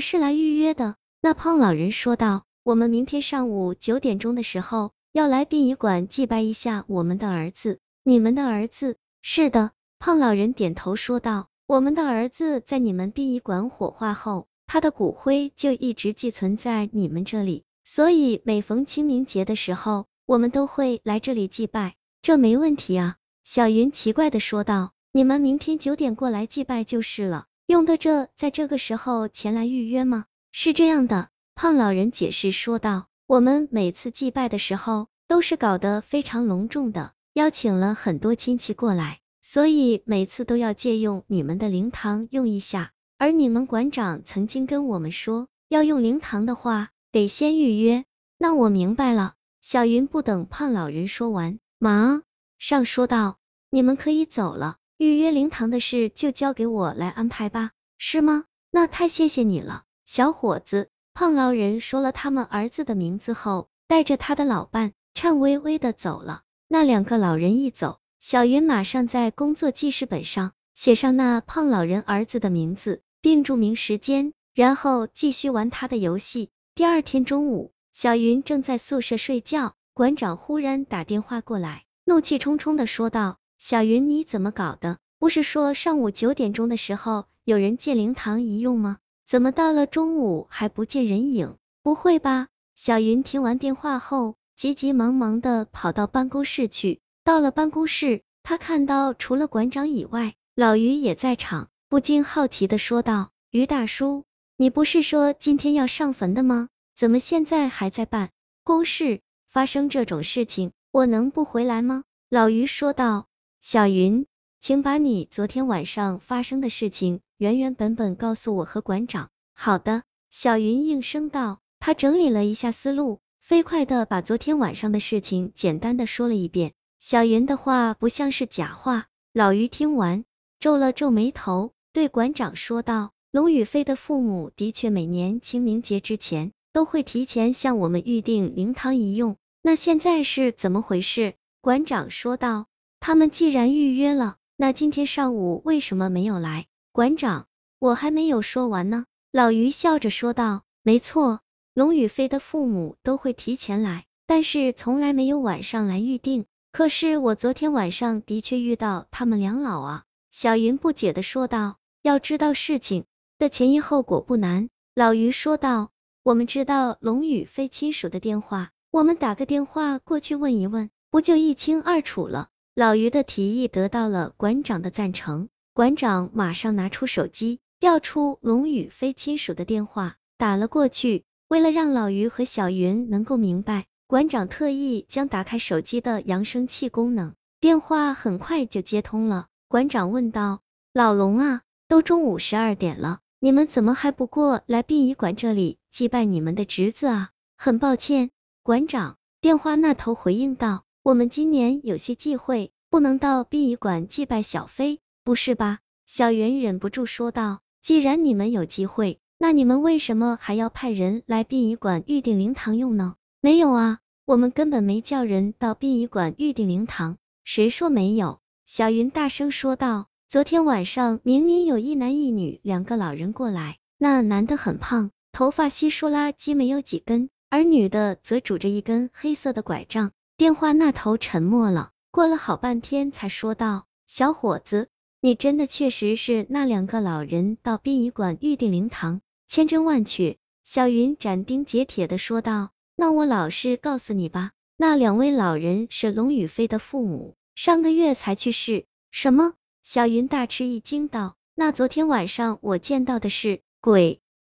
[0.00, 0.96] 是来预约的。
[1.20, 7.78] 那胖老人说道，我们明天上午九点钟的时候要来殡仪馆祭拜一下我们的儿子。
[8.04, 8.96] 你们的儿子？
[9.22, 9.72] 是的。
[9.98, 21.96] 胖老人点头说道，我们的儿子在你们殡仪馆火化后，他的骨灰就一直寄存在你们这里，所以每逢清明节的时候，我们都会来这里祭拜。
[22.22, 23.16] 这没问题啊。
[23.42, 27.46] 小云奇怪的说道，你们明天九点过来祭拜就是了。
[27.68, 30.24] 用得着在这个时候前来预约吗？
[30.52, 42.92] 是这样的，胖老人解释说道，我们每次祭拜的时候都是搞得非常隆重的，邀请了很多亲戚过来，所以每次都要借用你们的灵堂用一下。
[43.18, 48.06] 而你们馆长曾经跟我们说，要用灵堂的话，得先预约。
[48.38, 49.34] 那我明白了。
[49.60, 52.22] 小云不等胖老人说完，马
[52.58, 53.36] 上说道，
[53.68, 54.77] 你们可以走了。
[54.98, 58.46] 预约灵堂的事就交给我来安排吧，是吗？
[58.72, 60.88] 那太谢谢你了，小伙子。
[61.14, 66.42] 胖老人说了他们儿子的名字后，带着他的老伴颤巍巍的走了。
[66.66, 76.50] 那两个老人一走，小云马上在工作记事本上写上那胖老人儿子的名字，并注明时间，然后继续玩他的游戏。
[76.74, 83.38] 第二天中午，小云正在宿舍睡觉，馆长忽然打电话过来，怒气冲冲的说道。
[83.58, 84.98] 小云，你怎么搞的？
[85.18, 88.98] 不是说上午九点钟的时候有人借灵堂一用吗？
[89.26, 91.56] 怎么到了中午还不见人影？
[91.82, 92.46] 不会吧？
[92.76, 97.00] 小云听完电话后，急急忙忙的跑到办公室去。
[97.24, 104.24] 到了办公室，他看到除了馆长以外，老于也在场，不禁好奇的说道：“于大叔，
[104.56, 106.68] 你不是说今天要上坟的吗？
[106.94, 108.30] 怎么现在还在办
[108.62, 109.20] 公室？
[109.48, 113.26] 发生这种事情，我能不回来吗？”老于说道。
[113.60, 114.24] 小云，
[114.60, 119.30] 请把你昨天晚上发生的事情原原本本告诉我和馆长。
[119.52, 121.58] 好的，小云应声道。
[121.80, 126.72] 他整理了一下思路，飞快的把昨天晚上的事情简单的说了一遍。
[127.00, 129.06] 小云的话不像是假话。
[129.32, 130.24] 老于听完，
[130.60, 142.66] 皱了皱眉头，对馆长说道：“龙宇飞的父母的确每年清明节之前都会提前向我们预定灵堂一用，那现在是怎么回事？”馆长说道。
[143.00, 146.66] 他们既然预约了，那今天上午为什么没有来？
[146.92, 147.46] 馆长，
[147.78, 149.06] 我还没有说完呢。
[149.32, 151.40] 老于笑着说道：“没错，
[151.74, 156.46] 龙宇飞的父母都会提前来，但是从来没有晚上来预定。
[156.72, 163.04] 可是我昨天晚上的确遇到他们两老啊。”小云不解的说道：“要知道事情
[163.38, 165.90] 的前因后果不难。”老于说道
[166.24, 172.48] ：“我们知道龙宇飞亲属的电话，我们打个电话过去问一问，不就一清二楚了？”
[172.78, 181.24] 老于的提议得到了馆长的赞成，馆长马上拿出手机，调出龙宇飞亲属的电话，打了过去。
[181.48, 187.34] 为了让老于和小云能够明白，馆长特意将打开手机的扬声器功能。
[187.58, 190.60] 电话很快就接通了，馆长问道
[190.94, 198.30] ：“老龙啊，都中午十二点了，你们怎么还不过来殡仪馆这里祭拜你们的侄子啊？”很抱歉，
[198.62, 199.16] 馆长。
[199.40, 200.84] 电话那头回应道。
[201.08, 205.78] 我们今年有些忌讳，不能到殡仪馆祭拜小飞，不是吧？
[206.04, 207.60] 小云忍不住说道。
[207.80, 213.14] 既然你们有机会，那你们为什么还要派人来殡仪馆预定灵堂用呢？
[213.40, 217.16] 没有啊，我们根本没叫人到殡仪馆预定灵堂。
[217.42, 218.40] 谁说没有？
[218.66, 220.08] 小云大声说道。
[220.28, 230.12] 昨天晚上明明有一男一女两个老人过来，那男的很胖，头发稀疏垃圾没有几根，而女的则拄着一根黑色的拐杖。
[230.38, 234.88] 电话那头沉默了，过了好半天才说道：“小伙子，
[235.20, 239.20] 你真的确实是那两个老人到殡仪馆预定灵堂？
[239.48, 249.54] 千真万确。”小云斩钉截铁的说道：“那我老实告诉你吧，那两位老人是龙宇飞的父母，上个月才去世。”什么？
[249.82, 254.20] 小云大吃一惊道：“那昨天晚上我见到的是鬼？”